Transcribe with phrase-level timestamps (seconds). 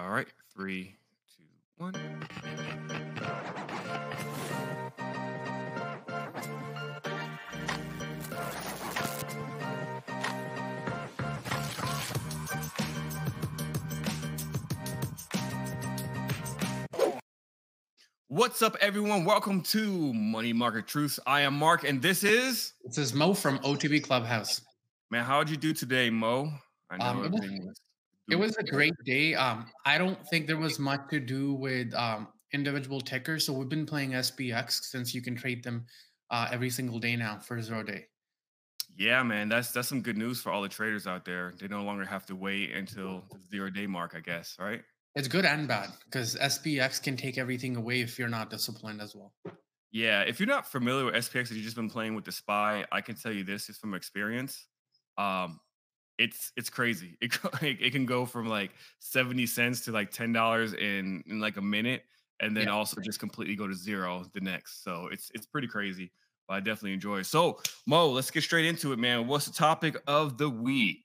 [0.00, 0.96] All right, three,
[1.36, 1.44] two,
[1.76, 1.94] one.
[18.28, 19.24] What's up, everyone?
[19.24, 21.18] Welcome to Money Market Truths.
[21.26, 24.60] I am Mark, and this is This is Mo from OTB Clubhouse.
[25.10, 25.24] man.
[25.24, 26.52] How'd you do today, Mo?
[26.90, 27.80] I know Um, everything was.
[28.30, 29.34] It was a great day.
[29.34, 33.46] Um, I don't think there was much to do with um, individual tickers.
[33.46, 35.86] So we've been playing SPX since you can trade them
[36.30, 38.06] uh, every single day now for zero day.
[38.96, 39.48] Yeah, man.
[39.48, 41.54] That's that's some good news for all the traders out there.
[41.58, 44.14] They no longer have to wait until the zero day mark.
[44.16, 44.82] I guess, right?
[45.14, 49.14] It's good and bad because SPX can take everything away if you're not disciplined as
[49.14, 49.32] well.
[49.92, 50.20] Yeah.
[50.22, 53.00] If you're not familiar with SPX, and you've just been playing with the spy, I
[53.00, 54.66] can tell you this is from experience.
[55.18, 55.58] Um,
[56.20, 57.16] it's it's crazy.
[57.20, 61.56] It it, can go from like seventy cents to like ten dollars in in like
[61.56, 62.04] a minute,
[62.40, 62.70] and then Yeah.
[62.70, 64.84] also just completely go to zero the next.
[64.84, 66.12] So it's it's pretty crazy.
[66.46, 67.24] But I definitely enjoy it.
[67.24, 69.26] So Mo, let's get straight into it, man.
[69.26, 71.04] What's the topic of the week?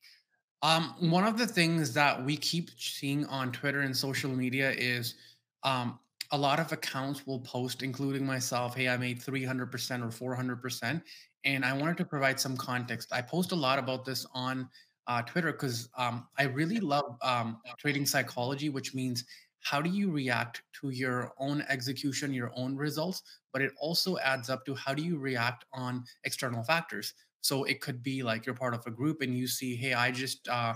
[0.62, 5.16] Um, one of the things that we keep seeing on Twitter and social media is
[5.64, 6.00] um,
[6.32, 11.04] a lot of accounts will post, including myself, hey, I made 300% or 400%.
[11.44, 13.14] And I wanted to provide some context.
[13.14, 14.70] I post a lot about this on
[15.08, 19.24] uh, Twitter because um, I really love um, trading psychology, which means
[19.62, 24.50] how do you react to your own execution, your own results, but it also adds
[24.50, 27.14] up to how do you react on external factors.
[27.42, 30.12] So it could be like you're part of a group and you see, hey, I
[30.12, 30.76] just uh,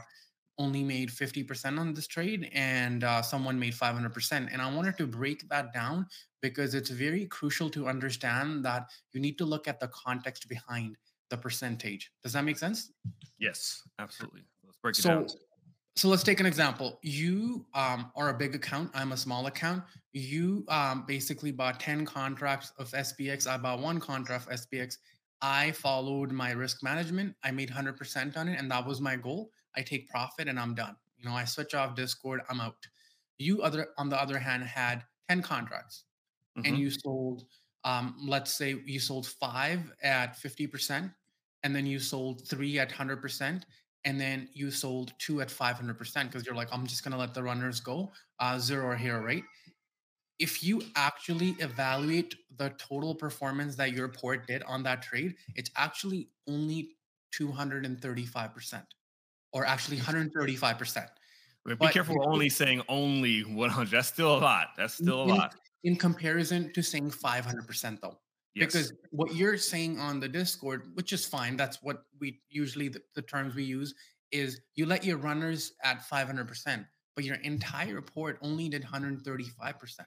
[0.58, 4.50] only made 50% on this trade and uh, someone made 500%.
[4.52, 6.08] And I wanted to break that down
[6.42, 10.98] because it's very crucial to understand that you need to look at the context behind
[11.30, 12.12] the percentage.
[12.24, 12.92] Does that make sense?
[13.38, 14.44] Yes, absolutely.
[14.66, 15.28] Let's break it So, down.
[15.96, 17.00] so let's take an example.
[17.04, 18.92] You um, are a big account.
[18.94, 19.84] I'm a small account.
[20.14, 23.48] You um, basically bought 10 contracts of SPX.
[23.48, 24.98] I bought one contract of SPX.
[25.42, 27.36] I followed my risk management.
[27.44, 29.52] I made 100% on it, and that was my goal.
[29.76, 30.96] I take profit and I'm done.
[31.18, 32.76] You know, I switch off Discord, I'm out.
[33.38, 36.06] You other on the other hand had 10 contracts
[36.66, 36.80] and Mhm.
[36.80, 37.46] you sold
[37.86, 41.14] um, let's say you sold five at 50%
[41.64, 43.62] and then you sold three at 100%
[44.06, 47.34] and then you sold two at 500% because you're like i'm just going to let
[47.34, 49.44] the runners go uh, zero or here right
[50.40, 55.70] if you actually evaluate the total performance that your port did on that trade it's
[55.76, 56.92] actually only
[57.38, 58.84] 235%
[59.54, 61.08] or actually 135%
[61.66, 63.92] But be but careful if only saying only 100.
[63.92, 64.70] That's still a lot.
[64.78, 65.56] That's still a in- lot.
[65.84, 68.18] in comparison to saying 500% though
[68.56, 68.66] Yes.
[68.66, 73.02] because what you're saying on the discord which is fine that's what we usually the,
[73.16, 73.94] the terms we use
[74.32, 80.00] is you let your runners at 500% but your entire port only did 135%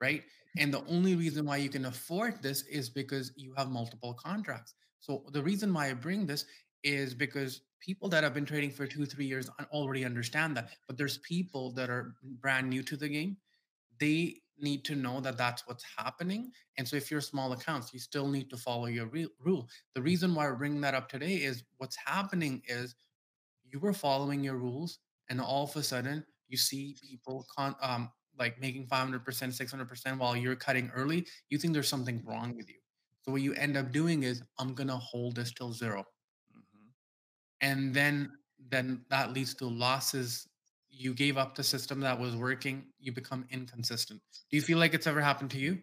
[0.00, 0.20] right?
[0.20, 0.62] Mm-hmm.
[0.62, 4.74] And the only reason why you can afford this is because you have multiple contracts.
[5.00, 6.44] So the reason why i bring this
[6.82, 10.96] is because people that have been trading for two three years already understand that but
[10.96, 13.36] there's people that are brand new to the game
[13.98, 16.52] they need to know that that's what's happening.
[16.76, 19.68] And so, if you're small accounts, you still need to follow your re- rule.
[19.94, 22.94] The reason why we're bringing that up today is what's happening is
[23.64, 28.10] you were following your rules, and all of a sudden, you see people con- um,
[28.38, 31.26] like making 500%, 600% while you're cutting early.
[31.48, 32.80] You think there's something wrong with you.
[33.22, 36.04] So, what you end up doing is, I'm going to hold this till zero
[36.56, 36.92] Mhm.
[37.60, 40.46] and then then that leads to losses
[40.90, 44.20] you gave up the system that was working you become inconsistent.
[44.50, 45.82] Do you feel like it's ever happened to you?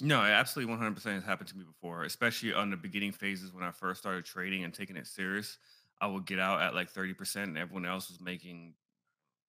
[0.00, 3.64] No, it absolutely 100% has happened to me before, especially on the beginning phases when
[3.64, 5.58] I first started trading and taking it serious.
[6.00, 8.74] I would get out at like 30% and everyone else was making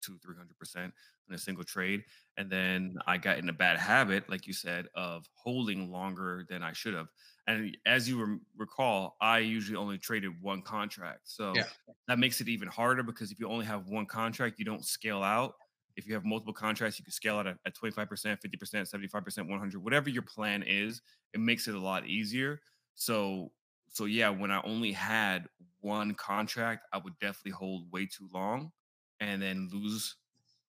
[0.02, 0.92] two, 300%
[1.28, 2.03] in a single trade.
[2.38, 6.63] And then I got in a bad habit, like you said, of holding longer than
[6.63, 7.07] I should have.
[7.47, 11.22] And as you rem- recall, I usually only traded one contract.
[11.29, 11.69] So Yeah.
[12.07, 15.23] that makes it even harder because if you only have one contract, you don't scale
[15.23, 15.53] out.
[15.95, 19.79] If you have multiple contracts, you can scale out at, at 25%, 50%, 75%, 100,
[19.84, 21.02] whatever your plan is,
[21.34, 22.59] it makes it a lot easier.
[22.96, 23.53] So,
[23.90, 25.47] so yeah, when I only had
[25.81, 28.72] one contract, I would definitely hold way too long
[29.19, 30.16] and then lose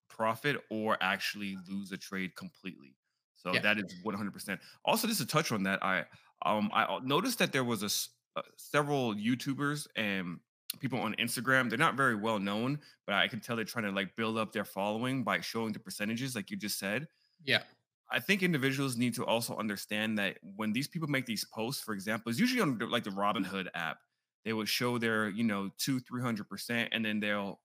[0.09, 2.97] profit or actually lose a trade completely.
[3.35, 3.61] So Yeah.
[3.61, 4.61] that is 100%.
[4.85, 6.07] Also, just to touch on that, I
[6.45, 10.41] um I noticed that there was a uh, several YouTubers and
[10.81, 11.69] people on Instagram.
[11.69, 14.53] They're not very well known, but I can tell they're trying to like build up
[14.53, 17.09] their following by showing the percentages, like you just said.
[17.45, 17.65] yeah
[18.11, 21.95] I think individuals need to also understand that when these people make these posts, for
[21.95, 23.99] example, it's usually on like the Robinhood app.
[24.45, 27.61] They would show their, you know, two, three hundred percent, and then they'll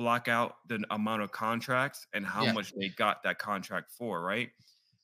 [0.00, 2.52] block out the amount of contracts and how Yeah.
[2.52, 4.50] much they got that contract for, right?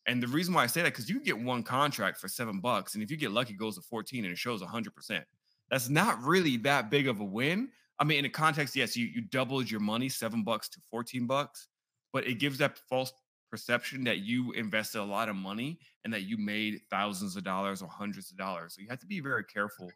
[0.06, 2.94] And the reason why I say that because you get one contract for seven bucks,
[2.94, 5.26] and if you get lucky, it goes to 14 and it shows 100%.
[5.70, 7.72] That's not really that big of a win.
[7.98, 11.26] I mean, in the context, yes, you, you doubled your money, seven bucks to 14
[11.26, 11.68] bucks,
[12.12, 13.12] but it gives that false
[13.50, 17.82] perception that you invested a lot of money and that you made thousands of dollars
[17.82, 18.74] or hundreds of dollars.
[18.74, 19.90] So you have to be very careful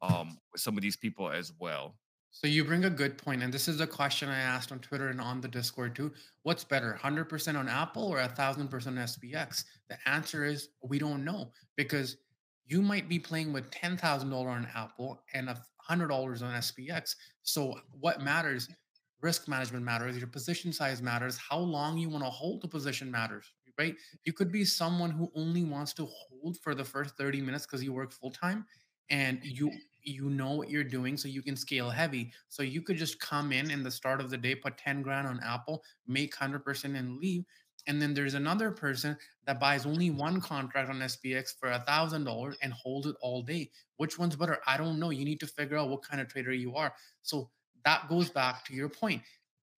[0.00, 1.98] um, with some of these people as well.
[2.38, 5.08] So you bring a good point, and this is a question I asked on Twitter
[5.08, 6.12] and on the Discord too.
[6.42, 9.64] What's better, 100% on Apple or 1000% on SPX?
[9.88, 12.18] The answer is we don't know because
[12.66, 17.14] you might be playing with $10,000 on Apple and $100 on SPX.
[17.42, 18.68] So what matters?
[19.22, 23.10] Risk management matters, your position size matters, how long you want to hold the position
[23.10, 23.94] matters, right?
[24.26, 27.82] You could be someone who only wants to hold for the first 30 minutes because
[27.82, 28.66] you work full time
[29.08, 29.70] and you
[30.06, 32.32] you know what you're doing so you can scale heavy.
[32.48, 35.26] So you could just come in in the start of the day put 10 grand
[35.26, 37.44] on apple make 100% and leave.
[37.88, 39.16] And then there's another person
[39.46, 43.42] that buys only one contract on spx for a thousand dollars and hold it all
[43.42, 43.70] day.
[43.96, 44.58] Which one's better?
[44.66, 45.10] I don't know.
[45.10, 46.92] You need to figure out what kind of trader you are.
[47.22, 47.50] So
[47.84, 49.22] that goes back to your point.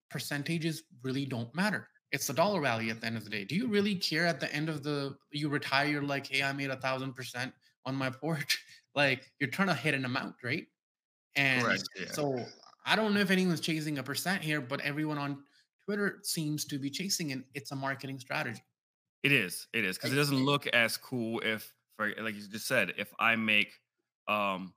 [0.09, 1.87] Percentages really don't matter.
[2.11, 3.45] It's the dollar value at the end of the day.
[3.45, 6.51] Do you really care at the end of the you retire you're like hey i
[6.51, 7.53] made a thousand percent
[7.85, 8.63] on my porch
[8.95, 10.67] like you're trying to hit an amount, right?
[11.35, 11.83] And Correct.
[11.99, 12.11] Yeah.
[12.11, 12.45] so
[12.85, 15.43] I don't know if anyone's chasing a percent here, but everyone on
[15.85, 17.39] Twitter seems to be chasing it.
[17.53, 18.63] It's a marketing strategy.
[19.23, 19.67] It is.
[19.73, 23.13] It is because it doesn't look as cool if, for like you just said, if
[23.19, 23.73] I make
[24.27, 24.73] um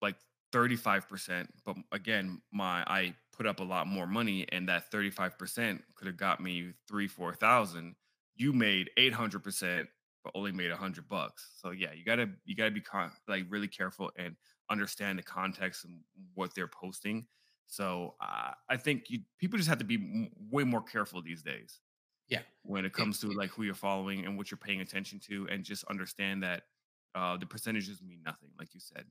[0.00, 0.16] like
[0.52, 6.06] 35%, but again, my I put up a lot more money and that 35% could
[6.06, 7.96] have got me three, four thousand.
[8.34, 9.86] You made 800%,
[10.26, 11.52] but only made a hundred bucks.
[11.62, 14.34] So yeah, you gotta you gotta be con- like really careful and
[14.68, 16.00] understand the context and
[16.34, 17.26] what they're posting.
[17.68, 21.42] So uh, I think you people just have to be m- way more careful these
[21.42, 21.80] days
[22.28, 22.42] Yeah.
[22.62, 25.46] when it It- comes to like who you're following and what you're paying attention to,
[25.48, 26.64] and just understand that
[27.14, 28.50] uh, the percentages mean nothing.
[28.58, 29.04] Like you said,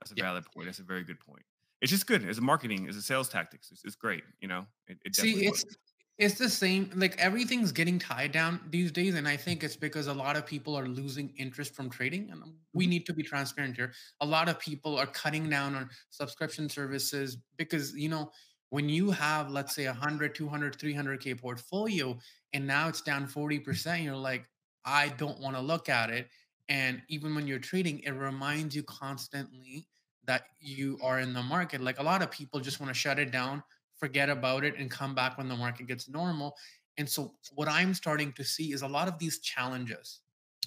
[0.00, 0.24] that's a Yeah.
[0.24, 0.66] valid point.
[0.66, 1.44] That's a very good point.
[1.82, 3.70] It's just good as a marketing, as a sales tactics.
[3.72, 4.24] It's, it's great.
[4.40, 5.64] You know, it, it See, definitely it's.
[6.22, 6.90] It's the same.
[6.94, 10.46] Like everything's getting tied down these days, and I think it's because a lot of
[10.46, 12.30] people are losing interest from trading.
[12.30, 12.42] And
[12.72, 12.92] we Mhm.
[12.92, 13.92] need to be transparent here.
[14.20, 18.30] A lot of people are cutting down on subscription services because you know
[18.70, 22.18] when you have let's say 100 200 300k portfolio
[22.52, 24.48] and now it's down 40% you're like
[24.84, 26.28] i don't want to look at it
[26.68, 29.88] and even when you're trading it reminds you constantly
[30.24, 33.18] that you are in the market like a lot of people just want to shut
[33.18, 33.62] it down
[34.02, 36.56] forget about it and come back when the market gets normal.
[36.98, 40.22] And so what I'm starting to see is a lot of these challenges,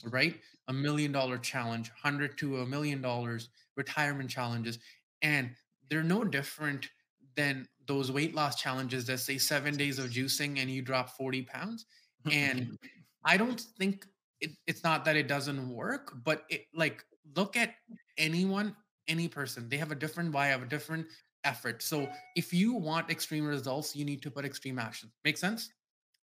[0.05, 0.39] right?
[0.69, 4.79] A million dollar challenge, 100 to a million dollars retirement challenges
[5.21, 5.51] and
[5.89, 6.89] they're no different
[7.35, 11.41] than those weight loss challenges that say 7 days of juicing and you drop 40
[11.41, 11.85] pounds
[12.31, 12.77] and
[13.25, 14.07] I don't think
[14.39, 17.03] it, it's not that it doesn't work, but it like
[17.35, 17.73] look at
[18.17, 18.75] anyone,
[19.09, 19.67] any person.
[19.67, 21.07] They have a different why, have a different
[21.45, 21.81] effort.
[21.81, 25.11] So if you want extreme results, you need to put extreme action.
[25.23, 25.69] Make sense?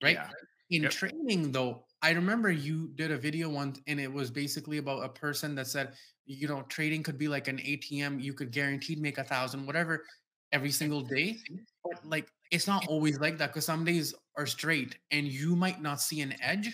[0.03, 0.15] Right?
[0.15, 0.31] yeah.
[0.71, 0.93] In Yep.
[0.93, 5.09] training, though, I remember you did a video once and it was basically about a
[5.09, 5.95] person that said,
[6.27, 10.05] you know, trading could be like an ATM, you could guaranteed make a thousand, whatever,
[10.53, 11.39] every single day.
[11.83, 15.83] But like it's not always like that because some days are straight and you might
[15.83, 16.71] not see an edge.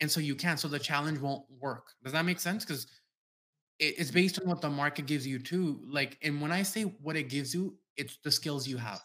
[0.00, 0.60] And so you can't.
[0.60, 1.88] So the challenge won't work.
[2.04, 2.64] Does that make sense?
[2.64, 2.86] Because
[3.78, 4.14] it's mm.
[4.14, 5.80] based on what the market gives you too.
[5.88, 9.00] Like, and when I say what it gives you, it's the skills you have.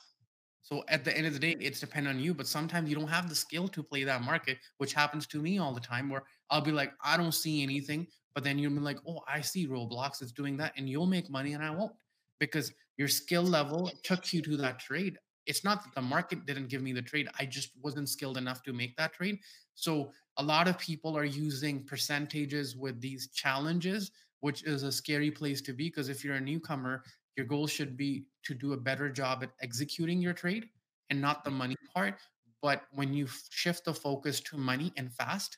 [0.62, 2.34] So at the end of the day, it's depend on you.
[2.34, 5.60] But sometimes you don't have the skill to play that market, which happens to me
[5.60, 6.10] all the time.
[6.10, 9.42] Where I'll be like, I don't see anything, but then you'll be like, oh, I
[9.42, 10.22] see Roblox.
[10.22, 11.92] It's doing that, and you'll make money, and I won't
[12.40, 15.18] because your skill level took you to that trade.
[15.46, 17.28] It's not that the market didn't give me the trade.
[17.40, 19.40] I just wasn't skilled enough to make that trade.
[19.76, 25.32] So a lot of people are using percentages with these challenges, which is a scary
[25.32, 27.04] place to be because if you're a newcomer,
[27.36, 30.70] your goal should be to do a better job at executing your trade
[31.10, 31.60] and not the mm-hmm.
[31.60, 32.16] money part.
[32.62, 35.58] But when you shift the focus to money and fast,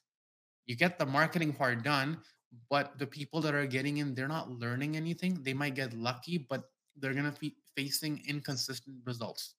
[0.66, 2.18] you get the marketing part done.
[2.70, 5.44] But the people that are getting in, they're not learning anything.
[5.44, 6.64] They might get lucky, but
[6.96, 9.56] they're going to be facing inconsistent results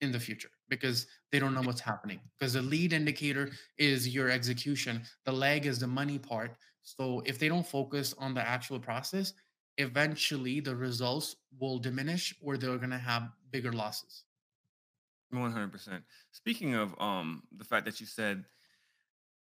[0.00, 2.20] in the future because they don't know what's happening.
[2.38, 3.54] Because the lead indicator mm-hmm.
[3.78, 6.56] is your execution, the lag is the money part.
[6.82, 9.32] So if they don't focus on the actual process,
[9.80, 14.24] eventually the results will diminish or they're going to have bigger losses.
[15.30, 16.04] One hundred percent.
[16.32, 18.44] Speaking of um the fact that you said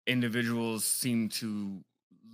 [0.07, 1.83] individuals seem to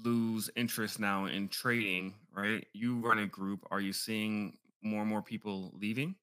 [0.04, 2.66] lose interest now in trading, right?
[2.72, 3.66] You run a group.
[3.70, 6.14] Are you seeing more and more people leaving?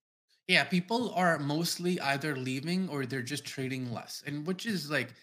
[0.48, 5.14] Yeah, people are mostly either leaving or they're just trading less, and which is like,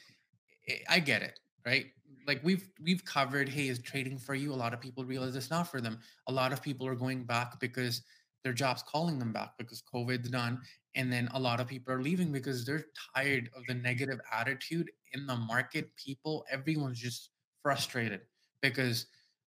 [0.88, 1.86] I get it, right?
[2.26, 4.52] Like we've we've covered, hey, is trading for you?
[4.52, 5.98] A lot of people realize it's not for them.
[6.28, 8.02] A lot of people are going back because
[8.44, 10.60] their job's calling them back because COVID's done,
[10.94, 14.90] and then a lot of people are leaving because they're tired of the negative attitude
[15.12, 15.94] in the market.
[15.96, 17.30] People, everyone's just
[17.62, 18.20] frustrated
[18.62, 19.06] because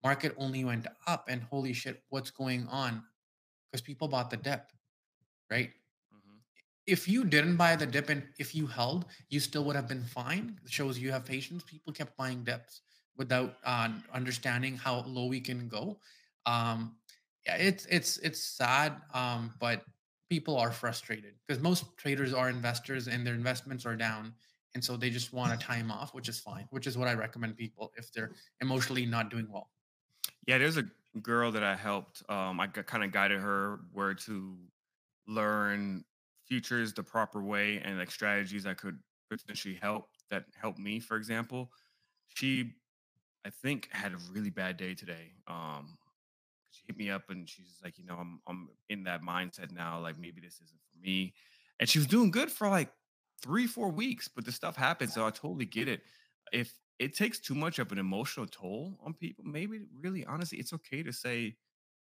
[0.05, 3.03] market only went up, and holy shit, what's going on?
[3.71, 4.71] Because people bought the dip,
[5.51, 5.71] right?
[6.87, 10.05] If you didn't buy the dip and if you held, you still would have been
[10.05, 10.59] fine.
[10.65, 11.65] It shows you have patience.
[11.65, 12.81] People kept buying dips
[13.17, 15.99] without uh, understanding how low we can go.
[16.45, 16.97] Um,
[17.47, 19.83] yeah, it's it's it's sad, um, but
[20.29, 24.35] people are frustrated because most traders are investors and their investments are down,
[24.75, 26.67] and so they just want a time off, which is fine.
[26.71, 29.71] Which is what I recommend people if they're emotionally not doing well.
[30.47, 30.85] Yeah, there's a
[31.23, 32.23] girl that I helped.
[32.29, 34.57] Um, I kind of guided her where to
[35.27, 36.05] learn
[36.49, 38.99] futures the proper way and like strategies that could
[39.31, 41.01] potentially help that help me.
[41.01, 41.71] For example,
[42.29, 42.75] she
[43.45, 45.33] I think had a really bad day today.
[45.47, 45.99] Um,
[46.71, 50.01] she hit me up and she's like, you know, I'm I'm in that mindset now.
[50.01, 51.35] Like maybe this isn't for me.
[51.81, 52.93] And she was doing good for like
[53.43, 55.11] three, four weeks, but the stuff happened.
[55.11, 56.03] So I totally get it.
[56.53, 60.73] If it takes too much of an emotional toll on people, maybe really honestly, it's
[60.73, 61.57] okay to say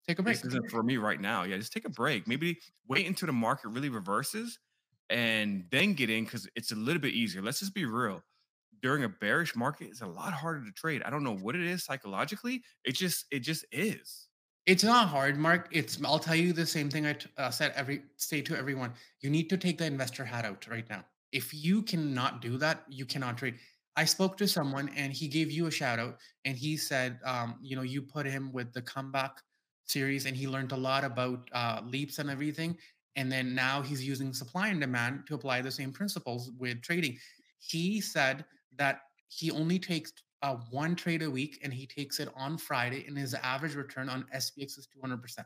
[0.07, 0.38] Take a break.
[0.38, 1.43] this isn't for me right now.
[1.43, 2.27] Yeah, just take a break.
[2.27, 4.59] Maybe wait until the market really reverses
[5.09, 7.41] and then get in because it's a little bit easier.
[7.41, 8.24] Let's just be real.
[8.81, 11.01] During a bearish market, it's a lot harder to trade.
[11.03, 12.62] I don't know what it is psychologically.
[12.83, 14.27] It just it just is.
[14.67, 15.69] It's not hard, Mark.
[15.71, 18.93] It's I'll tell you the same thing I t- uh, said every say to everyone.
[19.21, 21.03] You need to take the investor hat out right now.
[21.31, 23.55] If you cannot do that, you cannot trade.
[23.95, 27.55] I spoke to someone and he gave you a shout out and he said, um,
[27.62, 29.41] you know, you put him with the comeback
[29.85, 32.77] series and he learned a lot about uh, leaps and everything.
[33.15, 37.17] And then now he's using supply and demand to apply the same principles with trading.
[37.59, 38.45] He said
[38.77, 40.11] that he only takes
[40.41, 44.09] uh, one trade a week and he takes it on Friday, and his average return
[44.09, 45.45] on SPX is 200%.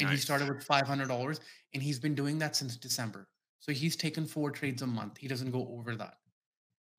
[0.00, 1.40] And he started with $500
[1.74, 3.28] and he's been doing that since December.
[3.60, 5.18] So he's taken four trades a month.
[5.18, 6.14] He doesn't go over that.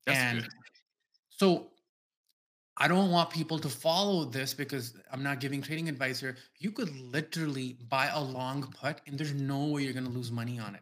[0.05, 0.47] That's good.
[1.29, 1.70] So
[2.81, 6.37] I don't want people to follow this because I'm not giving trading advice here.
[6.59, 10.31] You could literally buy a long put and there's no way you're going to lose
[10.31, 10.81] money on it.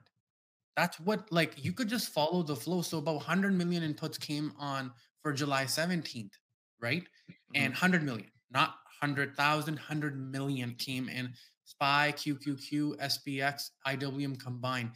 [0.77, 2.81] That's what like you could just follow the flow.
[2.83, 6.33] So about 100 million inputs came on for July 17th,
[6.81, 7.07] right?
[7.55, 7.73] And Mhm.
[7.73, 11.33] 100 million, not 100,000, 100 million came in
[11.65, 14.91] SPY, QQQ, SPX, IWM combined.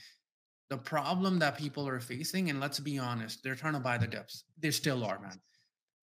[0.70, 4.08] The problem that people are facing, and let's be honest, they're trying to buy the
[4.08, 4.46] dips.
[4.58, 5.42] They still are, man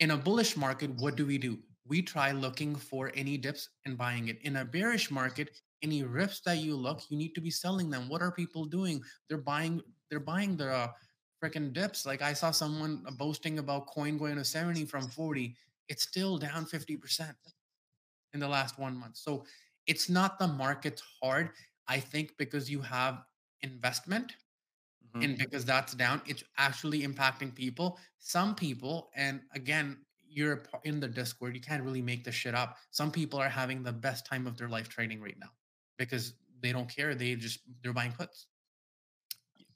[0.01, 1.59] in a bullish market, what do we do?
[1.87, 4.39] We try looking for any dips and buying it.
[4.43, 5.51] In a bearish market,
[5.83, 8.09] any rips that you look, you need to be selling them.
[8.09, 9.03] What are people doing?
[9.29, 9.81] They're buying.
[10.09, 10.89] They're buying the uh,
[11.43, 12.05] freaking dips.
[12.05, 15.57] Like I saw someone uh, boasting about coin going to 70 from 40.
[15.89, 17.35] It's still down 50%
[18.35, 19.17] in the last one month.
[19.17, 19.45] So
[19.87, 21.51] it's not the market's hard.
[21.89, 23.23] I think because you have
[23.63, 24.33] investment
[25.15, 25.27] Mhm.
[25.27, 31.09] and because that's down it's actually impacting people some people and again you're in the
[31.09, 34.47] discord you can't really make this shit up some people are having the best time
[34.47, 35.51] of their life trading right now
[35.99, 38.47] because they don't care they just they're buying puts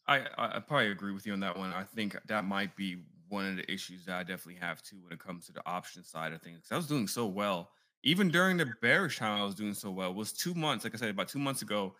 [0.07, 1.73] I, I probably agree with you on that one.
[1.73, 5.13] I think that might be one of the issues that I definitely have too when
[5.13, 6.69] it comes to the option side of things.
[6.71, 7.71] I was doing so well,
[8.03, 9.41] even during the bearish time.
[9.41, 10.11] I was doing so well.
[10.11, 11.97] It was two months, like I said, about two months ago.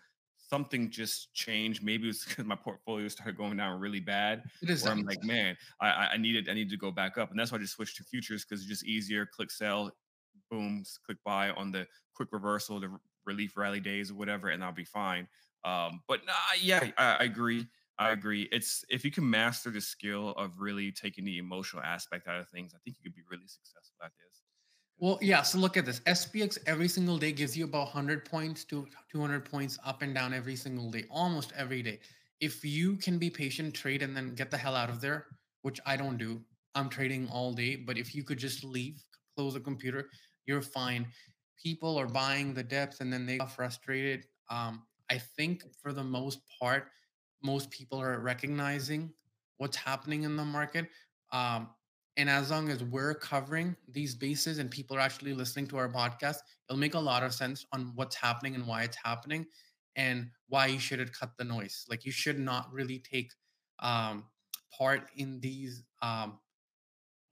[0.47, 1.83] Something just changed.
[1.83, 5.23] Maybe it's because my portfolio started going down really bad, it is where I'm like,
[5.23, 7.61] man, I, I I needed I need to go back up, and that's why I
[7.61, 9.25] just switched to futures because it's just easier.
[9.25, 9.91] Click sell,
[10.51, 14.71] boom, click buy on the quick reversal, the relief rally days or whatever, and I'll
[14.71, 15.27] be fine.
[15.63, 17.67] Um, but nah, yeah, I, I agree.
[17.97, 18.43] I agree.
[18.51, 22.49] It's if you can master the skill of really taking the emotional aspect out of
[22.49, 24.44] things, I think you could be really successful at this.
[24.99, 25.99] Well yeah so look at this.
[26.01, 30.33] Spx every single day gives you about 100 points to 200 points up and down
[30.33, 31.99] every single day almost every day.
[32.41, 35.25] If you can be patient trade and then get the hell out of there
[35.61, 36.41] which i don't do
[36.75, 39.03] i'm trading all day but if you could just leave
[39.35, 40.09] close the computer
[40.45, 41.07] you're fine.
[41.61, 44.25] People are buying the dips and then they are frustrated.
[44.49, 46.87] Um, i think for the most part
[47.43, 49.11] most people are recognizing
[49.57, 50.87] what's happening in the market.
[51.31, 51.69] Um,
[52.17, 55.89] and as long as we're covering these bases and people are actually listening to our
[55.89, 56.37] podcast,
[56.69, 59.45] it'll make a lot of sense on what's happening and why it's happening
[59.95, 61.85] and why you should cut the noise.
[61.89, 63.31] Like you should not really take
[63.79, 64.25] um,
[64.77, 66.39] part in these um,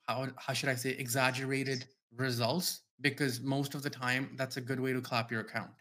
[0.08, 1.86] how how should I say exaggerated
[2.16, 5.72] results because most of the time that's a good way to clap your account.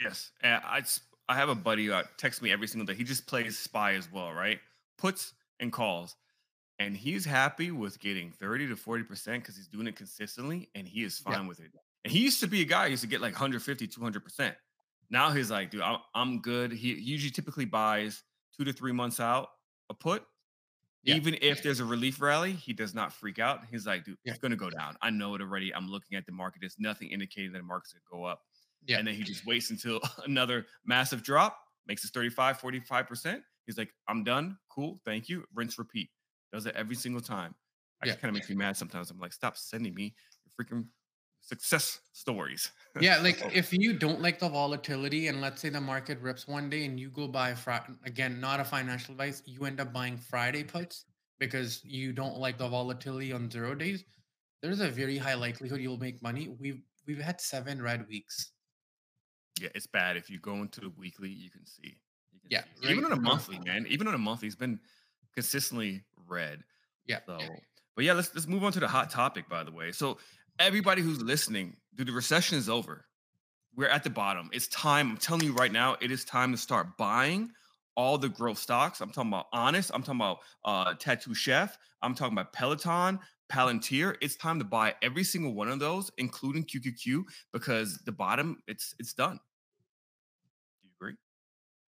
[0.00, 0.82] Yes, and I
[1.28, 2.94] I have a buddy uh texts me every single day.
[2.94, 4.60] He just plays spy as well, right?
[4.98, 6.16] Puts and calls.
[6.78, 11.04] And he's happy with getting 30 to 40% because he's doing it consistently and he
[11.04, 11.34] is Yeah.
[11.34, 11.70] fine with it.
[12.04, 14.54] And he used to be a guy who used to get like 150, 200%.
[15.10, 16.72] Now he's like, dude, I'm, I'm good.
[16.72, 18.22] He usually typically buys
[18.56, 19.50] two to three months out
[19.88, 20.24] a put.
[21.04, 21.16] Yeah.
[21.16, 23.60] Even if there's a relief rally, he does not freak out.
[23.70, 24.32] He's like, dude, Yeah.
[24.32, 24.96] it's going to go down.
[25.02, 25.72] I know it already.
[25.74, 26.60] I'm looking at the market.
[26.60, 28.42] There's nothing indicating that the market's going to go up.
[28.86, 28.98] Yeah.
[28.98, 33.42] And then he just waits until another massive drop, makes his 35, 45%.
[33.66, 34.58] He's like, I'm done.
[34.70, 35.00] Cool.
[35.04, 35.44] Thank you.
[35.54, 36.10] Rinse, repeat.
[36.54, 37.54] Does it every single time.
[38.00, 38.20] Actually, Yeah.
[38.20, 39.10] kind of makes me mad sometimes.
[39.10, 40.86] I'm like, stop sending me your freaking
[41.40, 42.70] success stories.
[43.00, 46.70] yeah like if you don't like the volatility and let's say the market rips one
[46.70, 50.16] day and you go buy Friday again not a financial advice you end up buying
[50.16, 51.06] friday puts
[51.38, 54.04] because you don't like the volatility on zero days
[54.62, 58.52] there's a very high likelihood you'll make money we've we've had seven red weeks
[59.60, 60.16] Yeah, it's bad.
[60.16, 61.98] If you go into the weekly, you can see.
[62.32, 62.88] You can Yeah, see.
[62.90, 63.86] Even on a monthly, man.
[63.88, 64.80] Even on a monthly, it's been
[65.34, 66.64] consistently red.
[67.06, 67.38] yeah So,
[67.96, 69.48] but yeah, let's let's move on to the hot topic.
[69.48, 70.18] By the way, so
[70.58, 73.04] everybody who's listening, dude, the recession is over.
[73.76, 74.50] We're at the bottom.
[74.52, 75.10] It's time.
[75.10, 77.50] I'm telling you right now, it is time to start buying
[77.96, 79.00] all the growth stocks.
[79.00, 79.90] I'm talking about Honest.
[79.94, 81.76] I'm talking about uh, Tattooed Chef.
[82.02, 83.18] I'm talking about Peloton,
[83.50, 84.16] Palantir.
[84.20, 88.94] It's time to buy every single one of those, including QQQ, because the bottom, it's
[88.98, 89.40] it's done.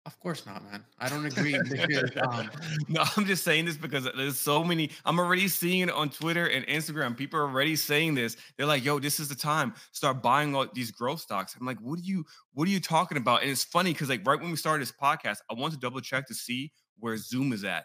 [0.04, 0.18] Do you agree?
[0.18, 2.50] of course not man i don't agree because um,
[2.88, 4.90] no, I'm just saying this because there's so many.
[5.04, 7.16] I'm already seeing it on Twitter and Instagram.
[7.16, 8.36] People are already saying this.
[8.56, 9.74] They're like, "Yo, this is the time.
[9.92, 12.24] Start buying all these growth stocks." I'm like, "What are you?
[12.54, 14.92] What are you talking about?" And it's funny because like right when we started this
[14.92, 17.84] podcast, I want to double check to see where Zoom is at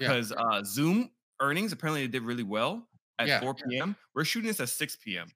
[0.00, 0.08] Yeah.
[0.08, 1.10] because uh, Zoom
[1.40, 3.40] earnings apparently they did really well at Yeah.
[3.40, 3.96] 4 p.m.
[4.14, 5.28] We're shooting this at 6 p.m.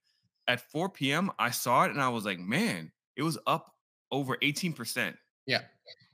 [0.48, 3.74] At 4 p.m., I saw it and I was like, "Man, it was up
[4.10, 5.62] over 18 percent." yeah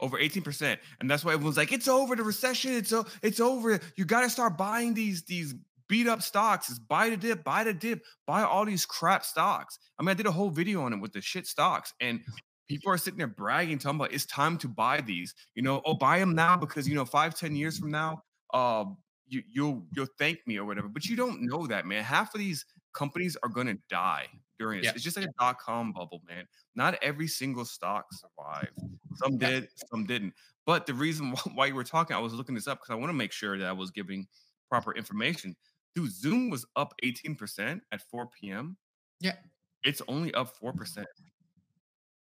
[0.01, 3.81] over 18% and that's why everyone's like it's over the recession it's o- it's over
[3.97, 5.55] you got to start buying these these
[5.89, 9.78] beat up stocks it's buy the dip buy the dip buy all these crap stocks.
[9.99, 12.21] I mean i did a whole video on it with the shit stocks and
[12.69, 15.95] people are sitting there bragging talking about it's time to buy these you know oh
[15.95, 18.23] buy them now because you know five ten years from now
[18.54, 18.85] uh
[19.26, 22.41] you, you'll you'll thank me or whatever but you don't know that man half of
[22.41, 24.26] these companies are going to die
[24.58, 24.90] during Yeah.
[24.94, 28.78] it's just like a dot-com bubble man not every single stock survived
[29.16, 29.49] some Yeah.
[29.50, 30.34] did, some didn't.
[30.66, 33.08] But the reason why you were talking, I was looking this up because I want
[33.10, 34.26] to make sure that I was giving
[34.68, 35.56] proper information.
[35.94, 38.76] Dude, Zoom was up 18% at 4 p.m.
[39.21, 39.36] Yeah.
[39.82, 41.04] It's only up 4%.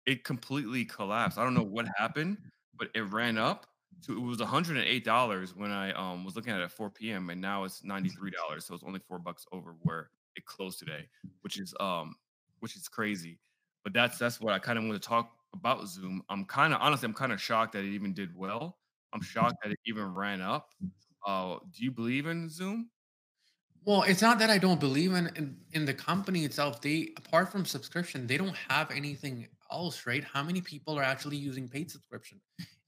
[0.06, 1.38] It completely collapsed.
[1.38, 2.38] I don't know what happened,
[2.76, 3.68] but it ran up
[4.06, 7.30] to it was $108 when I um was looking at it at 4 p.m.
[7.30, 8.64] and now it's $93.
[8.64, 11.08] So it's only four bucks over where it closed today,
[11.42, 12.16] which is um
[12.60, 13.40] which is crazy.
[13.84, 16.22] But that's that's what I kind of want to talk about Zoom.
[16.30, 18.78] I'm kind of honestly, I'm kind of shocked that it even did well.
[19.14, 20.70] I'm shocked that it even ran up.
[21.26, 22.90] Uh, do you believe in Zoom?
[23.86, 26.82] Well, it's not that I don't believe in, in in the company itself.
[26.82, 30.24] They apart from subscription, they don't have anything else, right?
[30.24, 32.40] How many people are actually using paid subscription?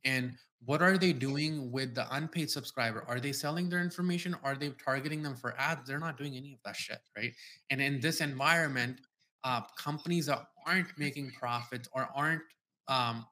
[0.05, 0.33] And
[0.65, 3.03] what are they doing with the unpaid subscriber?
[3.07, 4.35] Are they selling their information?
[4.43, 5.87] Are they targeting them for ads?
[5.87, 7.33] They're not doing any of that shit, right?
[7.69, 8.99] And in this environment,
[9.43, 12.43] uh, companies that aren't making profits or aren't
[12.87, 13.25] um,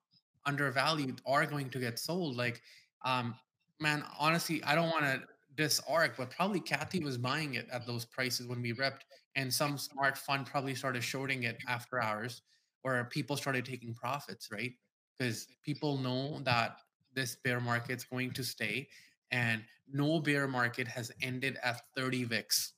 [0.46, 2.36] undervalued are going to get sold.
[2.36, 2.62] Like,
[3.06, 3.36] um,
[3.80, 5.22] man, honestly, I don't want to
[5.56, 9.04] this ARK, but probably Cathie was buying it at those prices when we ripped,
[9.36, 12.44] and some smart fund probably started shorting it after hours,
[12.84, 14.72] or people started taking profits, right?
[15.20, 16.78] Because people know that
[17.14, 18.88] this bear market's going to stay,
[19.32, 22.74] and no bear market has ended at 30 VIX,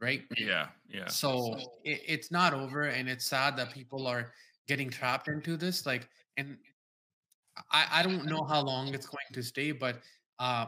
[0.00, 0.22] right?
[0.38, 1.08] Yeah, yeah.
[1.08, 4.32] So it, it's not over, and it's sad that people are
[4.68, 5.84] getting trapped into this.
[5.84, 6.56] Like, and
[7.70, 9.98] I, I don't know how long it's going to stay, but
[10.38, 10.66] uh,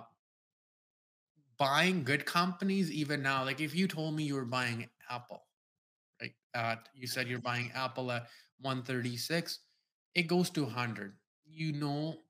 [1.58, 5.44] buying good companies even now, like if you told me you were buying Apple,
[6.20, 6.32] right?
[6.54, 8.26] At you said you're buying Apple at
[8.60, 9.60] 136,
[10.16, 11.18] it goes to 100.
[11.46, 12.24] You know,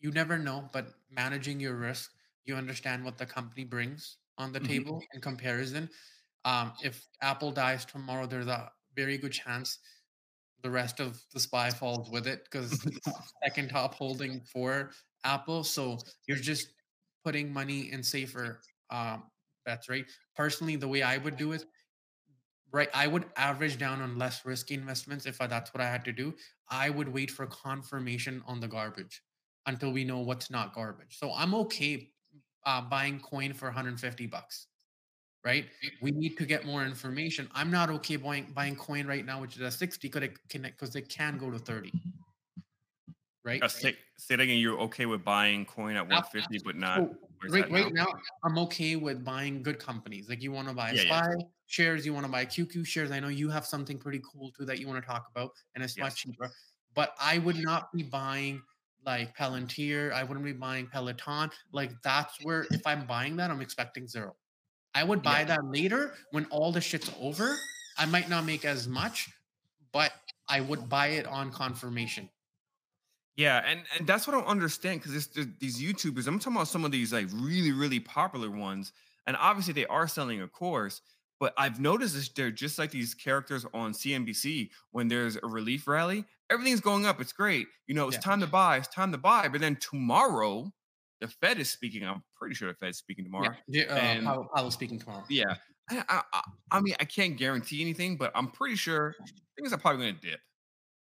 [0.00, 2.12] you never know, but managing your risk,
[2.44, 4.82] you understand what the company brings on the Mhm.
[4.82, 5.90] table in comparison.
[6.44, 9.78] Um, if Apple dies tomorrow, there's a very good chance
[10.62, 12.86] the rest of the spy falls with it because
[13.44, 14.92] second top holding for
[15.24, 15.64] Apple.
[15.64, 16.68] So you're just
[17.24, 19.30] putting money in safer um,
[19.64, 20.06] bets, right?
[20.36, 21.64] Personally, the way I would do it,
[22.70, 26.04] right, I would average down on less risky investments if I, that's what I had
[26.06, 26.34] to do.
[26.70, 29.22] I would wait for confirmation on the garbage
[29.66, 31.18] until we know what's not garbage.
[31.18, 32.10] So I'm okay
[32.64, 34.66] uh, buying coin for 150 bucks.
[35.44, 35.66] Right,
[36.02, 37.48] we need to get more information.
[37.54, 40.62] I'm not okay buying buying coin right now, which is at 60, because it can
[40.62, 41.92] because it can go to 30
[43.48, 43.62] right?
[43.62, 44.58] Uh, say, say that again.
[44.58, 46.98] You're okay with buying coin at 150, but not.
[46.98, 48.06] So, right, right now,
[48.44, 50.28] I'm okay with buying good companies.
[50.28, 51.20] Like you want to buy Yeah, yeah.
[51.66, 53.10] Shares, you want to buy QQ shares.
[53.10, 55.84] I know you have something pretty cool too that you want to talk about, and
[55.84, 56.50] it's much cheaper.
[56.94, 58.62] But I would not be buying
[59.04, 60.12] like Palantir.
[60.12, 61.50] I wouldn't be buying Peloton.
[61.72, 64.36] Like that's where if I'm buying that, I'm expecting zero.
[64.94, 65.44] I would buy Yeah.
[65.44, 67.56] that later when all the shit's over.
[67.98, 69.28] I might not make as much,
[69.92, 70.12] but
[70.48, 72.30] I would buy it on confirmation.
[73.38, 75.28] Yeah, and and that's what I don't understand because
[75.60, 76.26] these YouTubers.
[76.26, 78.92] I'm talking about some of these like really really popular ones,
[79.28, 81.00] and obviously they are selling a course.
[81.40, 85.86] But I've noticed this, they're just like these characters on CNBC when there's a relief
[85.86, 86.24] rally.
[86.50, 87.20] Everything's going up.
[87.20, 87.68] It's great.
[87.86, 88.22] You know, it's Yeah.
[88.22, 88.78] time to buy.
[88.78, 89.46] It's time to buy.
[89.46, 90.72] But then tomorrow,
[91.20, 92.04] the Fed is speaking.
[92.04, 93.54] I'm pretty sure the Fed's speaking tomorrow.
[93.68, 95.24] Yeah, uh, And- Powell, speaking tomorrow.
[95.28, 95.54] Yeah.
[95.88, 99.14] I, I- I mean, I can't guarantee anything, but I'm pretty sure
[99.56, 100.40] things are probably going to dip.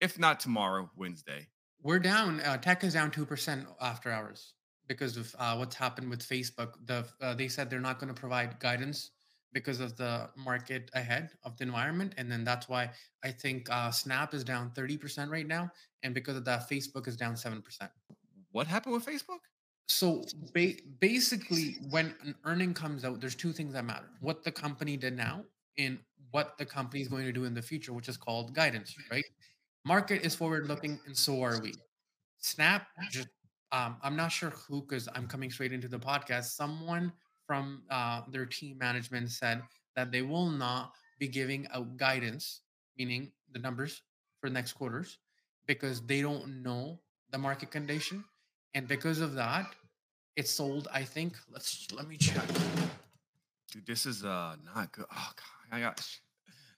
[0.00, 1.48] If not tomorrow, Wednesday.
[1.82, 2.40] We're down.
[2.40, 4.54] Uh, tech is down two percent after hours
[4.86, 6.74] because of uh, what's happened with Facebook.
[6.86, 9.10] The uh, they said they're not going to provide guidance
[9.52, 12.90] because of the market ahead of the environment, and then that's why
[13.24, 15.70] I think uh, Snap is down thirty percent right now,
[16.04, 17.90] and because of that, Facebook is down seven percent.
[18.52, 19.40] What happened with Facebook?
[19.88, 24.52] So ba- basically, when an earning comes out, there's two things that matter: what the
[24.52, 25.42] company did now,
[25.78, 25.98] and
[26.30, 29.24] what the company is going to do in the future, which is called guidance, right?
[29.84, 31.74] Market is forward looking, and so are we.
[32.38, 33.28] Snap just
[33.72, 36.56] um, I'm not sure who because I'm coming straight into the podcast.
[36.56, 37.12] Someone
[37.46, 39.62] from uh, their team management said
[39.96, 42.60] that they will not be giving out guidance,
[42.98, 44.02] meaning the numbers
[44.40, 45.18] for next quarters,
[45.66, 48.22] because they don't know the market condition,
[48.74, 49.66] and because of that,
[50.36, 50.88] it's sold.
[50.92, 51.36] I think.
[51.50, 52.46] Let's let me check.
[53.72, 55.06] Dude, this is uh not good.
[55.10, 56.06] Oh god, I got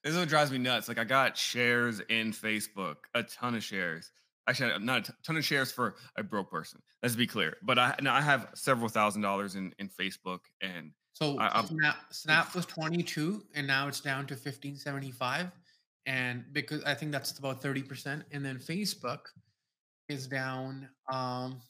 [0.05, 0.87] this is what drives me nuts.
[0.87, 4.11] Like I got shares in Facebook, a ton of shares.
[4.47, 6.81] Actually, not a ton of shares for a broke person.
[7.03, 7.57] Let's be clear.
[7.63, 11.97] But I now I have several thousand dollars in in Facebook, and So I- Snap
[12.13, 15.51] Snap was 22 and now it's down to 1575
[16.07, 19.21] and because I think that's about 30% and then Facebook
[20.11, 21.63] is down um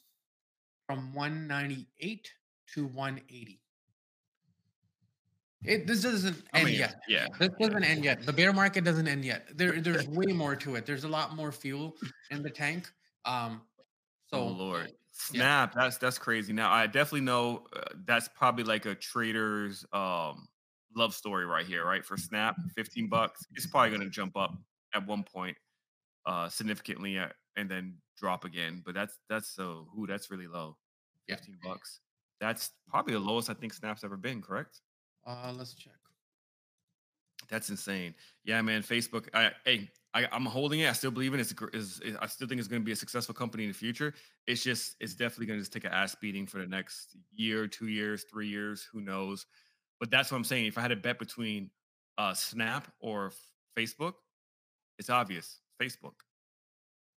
[0.87, 2.29] from 198
[2.73, 3.61] to 180.
[5.67, 7.01] It this doesn't I end mean, yet.
[7.07, 8.25] yeah, This doesn't end yet.
[8.25, 9.47] The bear market doesn't end yet.
[9.57, 10.85] There there's way more to it.
[10.85, 11.95] There's a lot more fuel
[12.31, 12.91] in the tank.
[13.25, 13.61] Um
[14.27, 14.93] so oh lord, yeah.
[15.11, 15.73] snap.
[15.75, 16.53] That's that's crazy.
[16.53, 20.47] Now I definitely know uh, that's probably like a trader's um
[20.95, 22.05] love story right here, right?
[22.05, 23.45] For snap, fifteen bucks.
[23.55, 24.55] It's probably going to jump up
[24.93, 25.57] at one point
[26.25, 28.81] uh significantly uh, and then drop again.
[28.85, 30.77] But that's that's so who that's really low.
[31.27, 31.35] Yeah.
[31.35, 31.99] Fifteen bucks.
[32.41, 34.41] That's probably the lowest I think Snap's ever been.
[34.41, 34.81] Correct?
[35.25, 35.93] Uh let's check.
[37.49, 38.15] That's insane.
[38.43, 38.81] Yeah, man.
[38.81, 39.27] Facebook.
[39.33, 40.89] I, hey, I, I'm holding it.
[40.89, 41.43] I still believe in it.
[41.43, 43.69] It's, gr- is, is- I still think it's going to be a successful company in
[43.69, 44.15] the future.
[44.47, 47.67] It's just, it's definitely going to just take an ass beating for the next year,
[47.67, 48.87] two years, three years.
[48.91, 49.45] Who knows?
[49.99, 50.65] But that's what I'm saying.
[50.65, 51.69] If I had a bet between
[52.17, 53.31] uh, Snap or
[53.77, 54.13] Facebook,
[54.97, 55.59] it's obvious.
[55.79, 56.13] Facebook,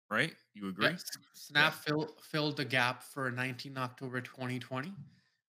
[0.10, 0.34] right?
[0.56, 0.88] You agree?
[0.88, 1.04] Yes.
[1.34, 4.91] Snap fill, filled the gap for 19 October 2020.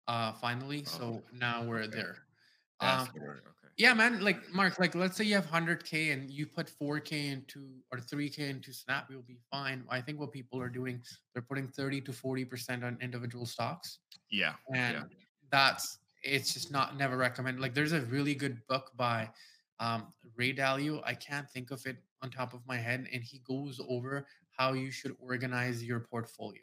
[0.07, 1.91] Uh, finally, Oh, so now we're okay.
[1.95, 2.17] there.
[2.83, 3.39] Um, Okay.
[3.77, 4.21] yeah, man.
[4.23, 8.39] Like Mark, like let's say you have 100k and you put 4k into or 3k
[8.49, 9.83] into Snap, you'll be fine.
[9.89, 11.01] I think what people are doing,
[11.33, 14.53] they're putting 30 to 40 percent on individual stocks, Yeah.
[14.73, 15.03] and yeah.
[15.51, 17.59] that's it's just not never recommend.
[17.59, 19.29] Like there's a really good book by
[19.79, 21.01] um, Ray Dalio.
[21.05, 24.73] I can't think of it on top of my head, and he goes over how
[24.73, 26.61] you should organize your portfolio.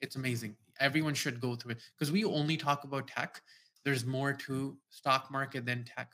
[0.00, 0.56] It's amazing.
[0.80, 3.40] Everyone should go through it because we only talk about tech.
[3.84, 6.12] There's more to stock market than tech.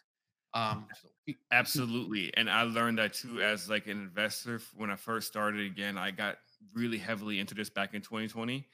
[0.55, 2.35] Um, so we- Absolutely.
[2.37, 5.99] And I learned that too as like an investor when I first started again.
[5.99, 6.39] I got
[6.73, 8.67] really heavily into this back in 2020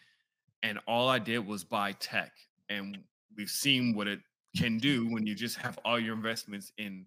[0.62, 2.33] and all I did was buy tech
[2.68, 3.02] and
[3.37, 4.20] we've seen what it
[4.57, 7.07] can do when you just have all your investments in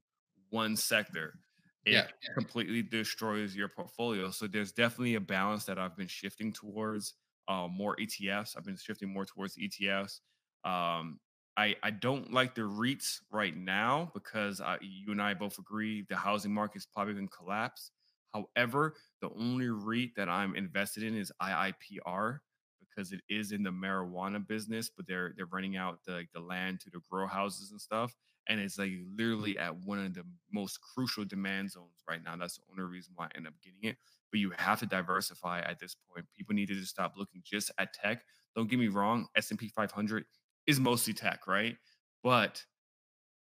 [0.50, 1.40] one sector.
[1.86, 2.08] It Yeah.
[2.34, 4.32] completely destroys your portfolio.
[4.32, 7.14] So there's definitely a balance that I've been shifting towards
[7.48, 8.58] uh, more ETFs.
[8.58, 10.20] I've been shifting more towards ETFs.
[10.66, 11.20] Um,
[11.58, 16.06] I, I don't like the REITs right now because I, you and I both agree
[16.10, 17.92] the housing market is probably going to collapse.
[18.34, 22.40] However, the only REIT that I'm invested in is IIPR
[22.82, 26.40] because it is in the marijuana business, but they're they're renting out the like, the
[26.40, 28.14] land to the grow houses and stuff,
[28.48, 29.16] and it's like mm-hmm.
[29.18, 32.36] literally at one of the most crucial demand zones right now.
[32.36, 33.98] That's the only reason why I end up getting it.
[34.32, 36.26] But you have to diversify at this point.
[36.36, 38.24] People need to just stop looking just at tech.
[38.56, 40.26] Don't get me wrong, S and P 500
[40.68, 41.78] is mostly tech, right?
[42.24, 42.64] But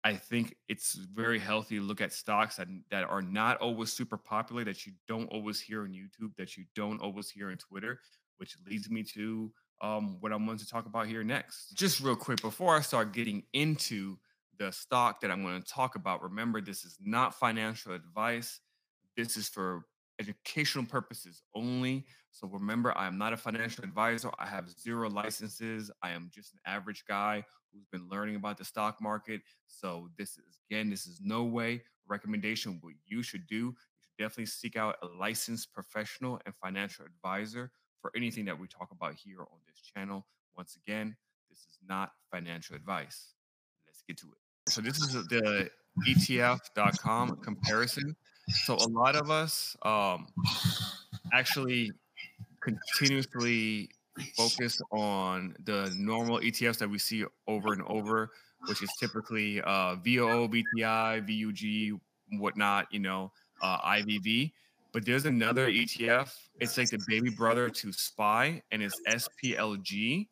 [0.04, 4.16] I think it's very healthy to look at stocks that, that are not always super
[4.16, 8.00] popular, that you don't always hear on YouTube, that you don't always hear on Twitter,
[8.36, 9.50] which leads me to
[9.82, 11.74] um, what I'm going to talk about here next.
[11.74, 14.16] Just real quick, before I start getting into
[14.58, 18.60] the stock that I'm going to talk about, remember this is not financial advice.
[19.16, 19.86] This is for
[20.20, 22.06] educational purposes only.
[22.36, 24.30] So remember, I am not a financial advisor.
[24.38, 25.90] I have zero licenses.
[26.02, 29.40] I am just an average guy who's been learning about the stock market.
[29.68, 32.78] So this is again, this is no way recommendation.
[32.82, 37.70] What you should do, you should definitely seek out a licensed professional and financial advisor
[38.02, 40.26] for anything that we talk about here on this channel.
[40.58, 41.16] Once again,
[41.48, 43.32] this is not financial advice.
[43.86, 44.70] Let's get to it.
[44.70, 45.70] So this is the
[46.06, 48.14] ETF.com comparison.
[48.64, 50.26] So a lot of us um,
[51.32, 51.92] actually
[52.66, 53.90] continuously
[54.36, 58.30] focus on the normal ETFs that we see over and over,
[58.68, 61.98] which is typically uh, VOO, VTI, VUG,
[62.38, 64.52] whatnot, you know, uh, IVV.
[64.92, 66.32] But there's another ETF.
[66.60, 70.28] It's like the baby brother to SPY, and it's SPLG.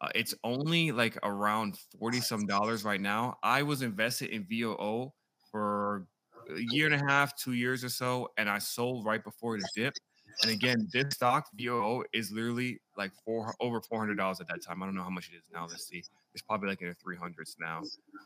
[0.00, 3.38] Uh, it's only like around 40 some dollars right now.
[3.42, 5.12] I was invested in VOO
[5.50, 6.06] for
[6.54, 9.68] a year and a half, two years or so, and I sold right before the
[9.74, 9.94] dip.
[10.42, 14.62] And again, this stock VOO is literally like four over four hundred dollars at that
[14.62, 14.82] time.
[14.82, 15.66] I don't know how much it is now.
[15.68, 16.04] Let's see.
[16.34, 17.82] It's probably like in the three hundreds now.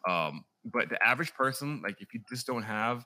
[0.08, 3.04] Um, but the average person, like if you just don't have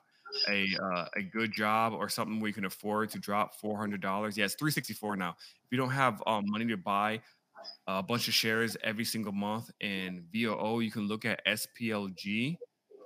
[0.49, 4.01] a uh, a good job or something where you can afford to drop four hundred
[4.01, 5.35] dollars, yeah, it's three sixty four now.
[5.39, 7.21] If you don't have um, money to buy
[7.87, 12.57] a bunch of shares every single month in VOO, you can look at SPLG,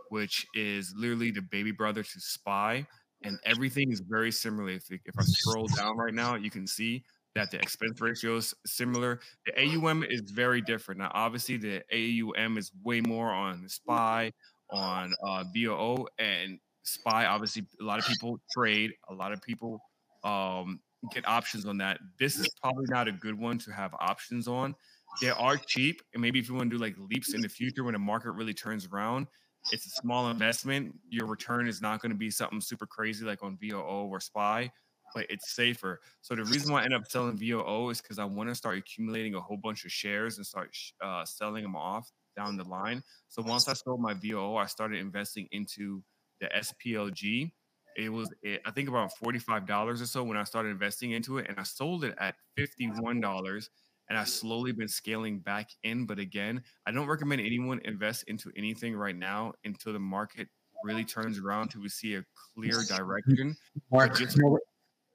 [0.09, 2.87] which is literally the baby brother to SPY
[3.23, 4.69] and everything is very similar.
[4.69, 7.03] If, if I scroll down right now, you can see
[7.35, 9.19] that the expense ratio is similar.
[9.45, 10.99] The AUM is very different.
[10.99, 14.33] Now, obviously, the AUM is way more on SPY,
[14.71, 17.25] on uh, VOO, and SPY.
[17.25, 18.91] Obviously, a lot of people trade.
[19.09, 19.79] A lot of people
[20.23, 20.79] um,
[21.13, 21.99] get options on that.
[22.19, 24.75] This is probably not a good one to have options on.
[25.21, 27.83] They are cheap, and maybe if you want to do like leaps in the future
[27.83, 29.27] when the market really turns around,
[29.71, 30.95] it's a small investment.
[31.09, 34.71] Your return is not going to be something super crazy like on VOO or SPY,
[35.13, 36.01] but it's safer.
[36.21, 38.77] So the reason why I end up selling VOO is because I want to start
[38.77, 43.03] accumulating a whole bunch of shares and start uh, selling them off down the line.
[43.27, 46.03] So once I sold my VOO, I started investing into
[46.39, 47.51] the SPLG.
[47.97, 51.37] It was, it, I think, about forty-five dollars or so when I started investing into
[51.37, 53.69] it, and I sold it at fifty-one dollars
[54.09, 56.05] and I've slowly been scaling back in.
[56.05, 60.47] But again, I don't recommend anyone invest into anything right now until the market
[60.83, 62.23] really turns around till we see a
[62.55, 63.55] clear direction.
[63.91, 64.57] Mark, just, no,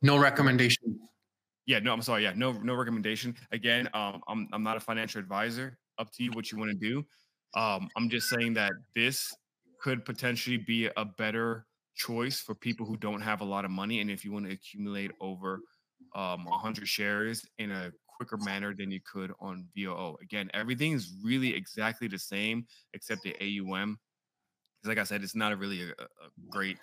[0.03, 0.99] no recommendation.
[1.67, 2.23] Yeah, no, I'm sorry.
[2.23, 3.35] Yeah, no, no recommendation.
[3.53, 5.79] Again, um, I'm I'm not a financial advisor.
[5.99, 7.05] Up to you what you want to do.
[7.59, 9.33] Um, I'm just saying that this
[9.81, 14.01] could potentially be a better choice for people who don't have a lot of money,
[14.01, 15.61] and if you want to accumulate over
[16.15, 20.17] um, 100 shares in a quicker manner than you could on VOO.
[20.23, 23.99] Again, everything is really exactly the same except the AUM.
[24.81, 26.07] Because, like I said, it's not a really a, a
[26.51, 26.79] great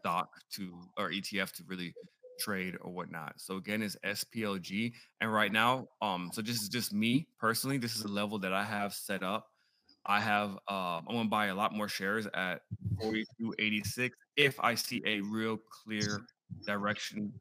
[0.00, 1.94] stock to or ETF to really
[2.38, 3.34] trade or whatnot.
[3.36, 7.78] So again, it's SPLG, and right now, um, so this is just me personally.
[7.78, 9.46] This is a level that I have set up.
[10.04, 12.60] I have um, I'm gonna buy a lot more shares at
[13.02, 16.22] 42.86 if I see a real clear
[16.64, 17.32] direction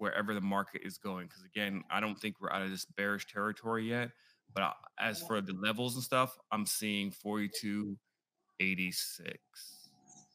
[0.00, 1.26] wherever the market is going.
[1.26, 4.10] Because again, I don't think we're out of this bearish territory yet.
[4.54, 7.96] But as for the levels and stuff, I'm seeing 42,
[8.58, 9.38] 86.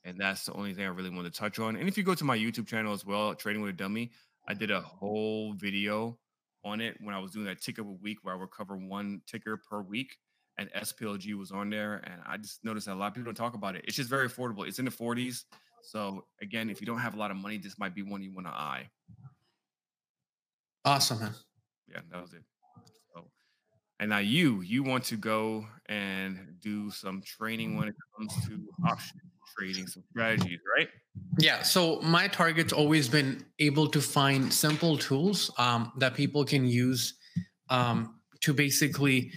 [0.05, 1.75] And that's the only thing I really want to touch on.
[1.75, 4.11] And if you go to my YouTube channel as well, Trading with a Dummy,
[4.47, 6.17] I did a whole video
[6.63, 9.21] on it when I was doing that ticker a week where I would cover one
[9.27, 10.15] ticker per week.
[10.57, 12.01] And SPLG was on there.
[12.05, 13.83] And I just noticed that a lot of people don't talk about it.
[13.85, 14.65] It's just very affordable.
[14.65, 15.43] It's in the 40s.
[15.81, 18.33] So again, if you don't have a lot of money, this might be one you
[18.33, 18.89] want to eye.
[20.85, 21.33] Awesome, man.
[21.89, 22.43] Yeah, that was it.
[23.13, 23.25] So,
[23.99, 28.63] and now you, you want to go and do some training when it comes to
[28.87, 29.19] option
[29.57, 30.89] trading, some strategies, right?
[31.39, 31.61] Yeah.
[31.61, 37.13] So my target's always been able to find simple tools um, that people can use
[37.69, 39.31] um, to basically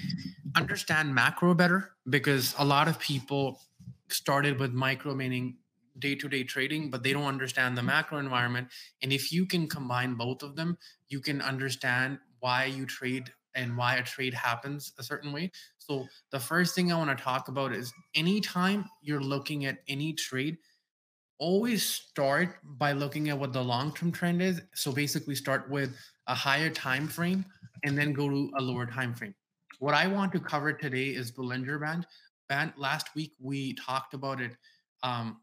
[0.57, 3.61] understand macro better, because a lot of people
[4.09, 5.57] started with micro, meaning
[5.99, 8.69] day to day trading, but they don't understand the macro environment.
[9.03, 13.77] And if you can combine both of them, you can understand why you trade and
[13.77, 15.51] why a trade happens a certain way.
[15.79, 20.13] So, the first thing I want to talk about is anytime you're looking at any
[20.13, 20.59] trade,
[21.39, 24.61] always start by looking at what the long term trend is.
[24.75, 27.45] So, basically, start with a higher time frame
[27.85, 29.35] and then go to a lower time frame.
[29.79, 32.07] What I want to cover today is the Bollinger Band,
[32.49, 34.57] band last week we talked about it,
[35.03, 35.41] um,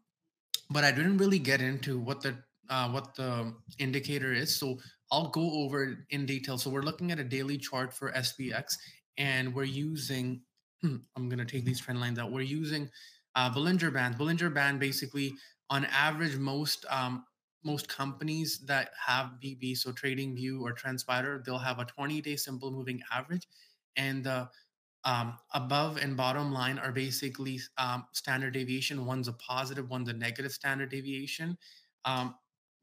[0.70, 2.36] but I didn't really get into what the
[2.68, 4.58] uh, what the indicator is.
[4.58, 4.78] So
[5.12, 6.58] I'll go over it in detail.
[6.58, 8.74] So we're looking at a daily chart for SPX,
[9.18, 10.42] and we're using.
[10.82, 12.32] I'm gonna take these trend lines out.
[12.32, 12.90] We're using
[13.34, 14.16] uh, Bollinger Band.
[14.16, 15.34] Bollinger Band basically,
[15.70, 17.24] on average, most um,
[17.64, 23.00] most companies that have BB, so TradingView or TrendSpider, they'll have a 20-day simple moving
[23.12, 23.48] average,
[23.96, 24.48] and the
[25.06, 29.06] um, above and bottom line are basically um, standard deviation.
[29.06, 31.56] One's a positive, one's a negative standard deviation.
[32.04, 32.34] Um,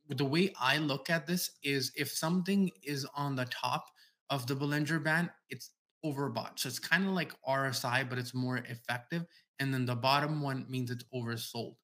[0.08, 3.86] the way I look at this is if something is on the top
[4.30, 5.72] of the Bollinger Band, it's
[6.06, 6.60] overbought.
[6.60, 9.26] So it's kind of like RSI, but it's more effective.
[9.60, 11.76] And then the bottom one means it's oversold.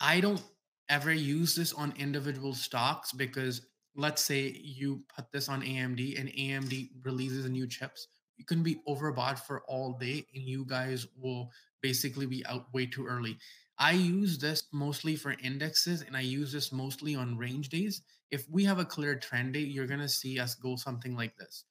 [0.00, 0.42] I don't
[0.88, 3.62] ever use this on individual stocks because
[3.94, 8.80] let's say you put this on AMD and AMD releases new chips you can be
[8.88, 11.50] overbought for all day and you guys will
[11.82, 13.38] basically be out way too early.
[13.78, 18.02] I use this mostly for indexes and I use this mostly on range days.
[18.30, 21.36] If we have a clear trend day, you're going to see us go something like
[21.36, 21.64] this.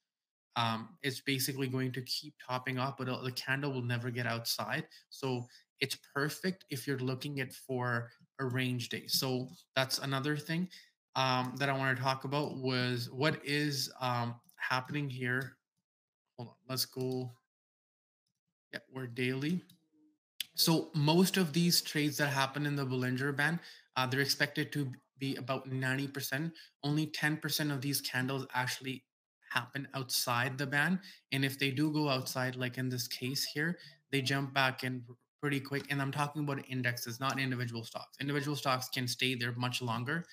[0.54, 4.86] Um, it's basically going to keep topping off, but the candle will never get outside.
[5.10, 5.46] So
[5.80, 9.04] it's perfect if you're looking at for a range day.
[9.06, 10.68] So that's another thing
[11.14, 15.56] um, that I want to talk about was what is um, happening here
[16.36, 17.32] hold on, let's go.
[18.72, 19.62] Yeah, we're daily.
[20.54, 23.60] So most of these trades that happen in the Bollinger Band,
[23.96, 26.52] uh, they're expected to be about 90%.
[26.82, 29.04] Only 10% of these candles actually
[29.50, 31.00] happen outside the band.
[31.32, 33.78] And if they do go outside, like in this case here,
[34.10, 35.02] they jump back in
[35.40, 35.84] pretty quick.
[35.90, 38.16] And I'm talking about indexes, not individual stocks.
[38.20, 40.24] Individual stocks can stay there much longer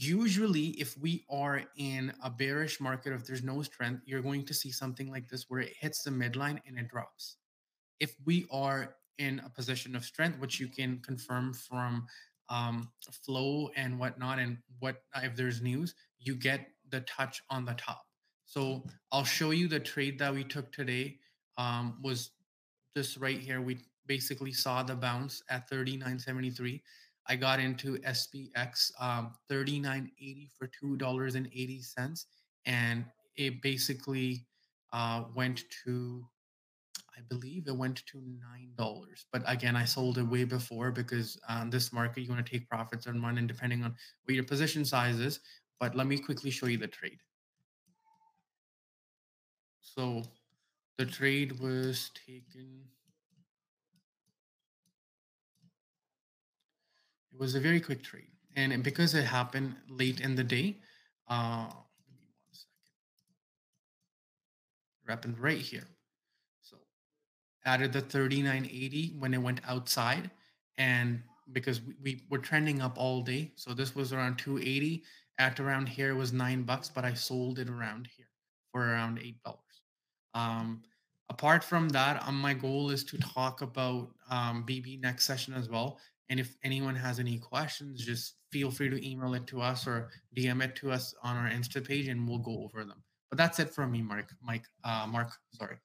[0.00, 4.54] usually if we are in a bearish market if there's no strength you're going to
[4.54, 7.36] see something like this where it hits the midline and it drops.
[7.98, 12.06] If we are in a position of strength which you can confirm from
[12.48, 12.90] um,
[13.24, 18.04] flow and whatnot and what if there's news you get the touch on the top.
[18.46, 21.18] So i'll show you the trade that we took today
[21.56, 22.30] um, was
[22.94, 23.60] this right here.
[23.60, 26.80] We basically saw the bounce at 39.73
[27.28, 31.34] I got into SPX um, 39.80 for two dollars
[32.66, 33.04] and
[33.36, 34.46] it basically
[34.92, 36.24] uh, went to,
[37.16, 39.26] I believe it went to nine dollars.
[39.32, 42.68] But again, I sold it way before because um, this market you want to take
[42.68, 45.40] profits on one, and depending on what your position size is.
[45.80, 47.18] But let me quickly show you the trade.
[49.80, 50.22] So
[50.96, 52.82] the trade was taken.
[57.38, 58.32] It was a very quick trade.
[58.56, 60.78] And because it happened late in the day,
[61.28, 61.68] uh.
[65.04, 65.86] It happened right here.
[66.62, 66.76] So
[67.64, 70.32] added the 3980 when it went outside.
[70.78, 71.22] And
[71.52, 73.52] because we, we were trending up all day.
[73.54, 75.04] So this was around 280.
[75.38, 78.26] At around here was nine bucks, but I sold it around here
[78.72, 79.60] for around eight dollars.
[80.34, 80.82] Um,
[81.30, 85.68] apart from that, um, my goal is to talk about um, BB next session as
[85.68, 86.00] well.
[86.30, 90.10] And if anyone has any questions, just feel free to email it to us or
[90.36, 93.02] DM it to us on our Insta page, and we'll go over them.
[93.30, 94.30] But that's it from me, Mark.
[94.42, 95.32] Mike, uh, Mark.
[95.52, 95.76] Sorry.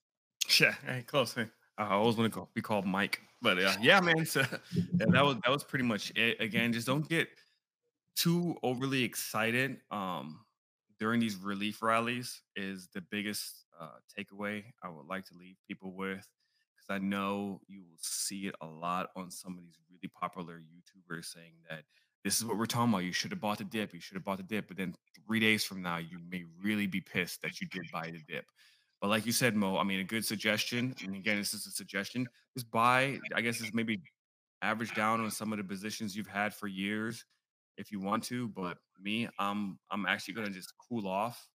[0.59, 1.33] Yeah, hey, close.
[1.33, 1.47] Hey.
[1.77, 4.25] I always want to call, be called Mike, but uh, yeah, man.
[4.25, 4.41] So
[4.75, 6.39] yeah, that was that was pretty much it.
[6.39, 7.27] Again, just don't get
[8.15, 9.77] too overly excited.
[9.89, 10.41] Um,
[10.99, 15.93] during these relief rallies is the biggest uh, takeaway I would like to leave people
[15.93, 16.25] with
[16.83, 20.59] because I know you will see it a lot on some of these really popular
[20.59, 21.83] YouTubers saying that
[22.23, 23.03] this is what we're talking about.
[23.03, 23.93] You should have bought the dip.
[23.93, 24.67] You should have bought the dip.
[24.67, 24.95] But then
[25.27, 28.45] three days from now, you may really be pissed that you did buy the dip.
[29.01, 31.71] But like you said, Mo, I mean, a good suggestion, and again, this is a
[31.71, 34.01] suggestion, just buy, I guess it's maybe
[34.61, 37.25] average down on some of the positions you've had for years
[37.77, 38.47] if you want to.
[38.47, 41.49] But me, I'm I'm actually gonna just cool off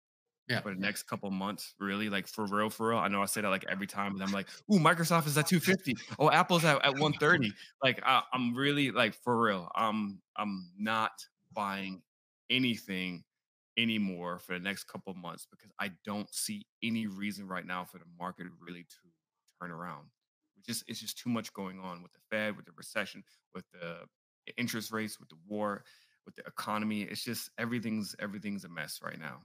[0.49, 0.61] yeah.
[0.61, 2.09] for the next couple months, really.
[2.09, 2.99] Like for real, for real.
[2.99, 5.47] I know I say that like every time, and I'm like, ooh, Microsoft is at
[5.47, 5.95] 250.
[6.19, 7.53] Oh, Apple's at, at 130.
[7.83, 9.71] Like I, I'm really like for real.
[9.75, 11.13] I'm I'm not
[11.53, 12.03] buying
[12.51, 13.25] anything
[13.77, 17.99] anymore for the next couple months because I don't see any reason right now for
[17.99, 18.97] the market really to
[19.61, 20.07] turn around.
[20.59, 23.25] It's just it's just too much going on with the Fed, with the recession,
[23.55, 23.97] with the
[24.57, 25.85] interest rates, with the war,
[26.27, 27.03] with the economy.
[27.03, 29.43] It's just everything's everything's a mess right now.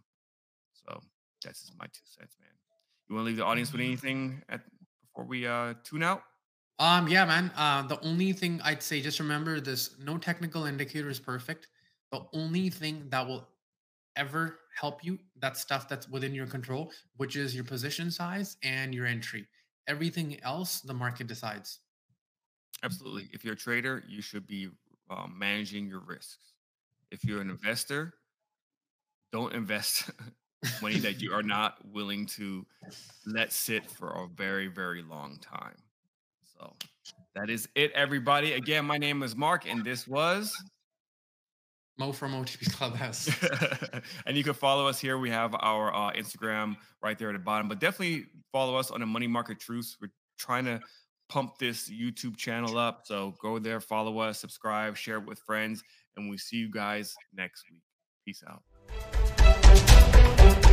[0.89, 0.99] So
[1.43, 2.49] that's just my two cents, man.
[3.07, 4.61] You want to leave the audience with anything at,
[5.01, 6.21] before we uh, tune out?
[6.77, 7.51] Um, yeah, man.
[7.55, 11.67] Uh, the only thing I'd say, just remember this: no technical indicator is perfect.
[12.11, 13.47] The only thing that will
[14.15, 18.93] ever help you, that stuff that's within your control, which is your position size and
[18.93, 19.47] your entry.
[19.87, 21.79] Everything else, the market decides.
[22.83, 23.27] Absolutely.
[23.33, 24.69] If you're a trader, you should be
[25.09, 26.53] um, managing your risks.
[27.11, 28.13] If you're an investor,
[29.31, 30.09] don't invest
[30.81, 32.65] money that you are not willing to
[33.25, 35.77] let sit for a very, very long time.
[36.57, 36.73] So
[37.35, 38.53] that is it, everybody.
[38.53, 40.53] Again, my name is Mark, and this was
[41.97, 43.29] Mo from OTP Clubhouse.
[44.25, 45.17] and you can follow us here.
[45.17, 49.01] We have our uh, Instagram right there at the bottom, but definitely follow us on
[49.01, 49.97] the Money Market Truths.
[50.01, 50.79] We're trying to
[51.27, 53.01] pump this YouTube channel up.
[53.03, 55.83] So go there, follow us, subscribe, share it with friends,
[56.15, 57.81] and we see you guys next week.
[58.25, 59.58] Peace out
[60.37, 60.68] you